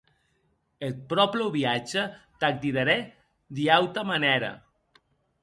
Eth 0.87 1.03
pròplèu 1.11 1.51
viatge 1.57 2.01
t’ac 2.39 2.57
diderè 2.65 2.97
de 3.59 3.63
ua 3.69 3.77
auta 3.79 4.09
manèra. 4.11 4.53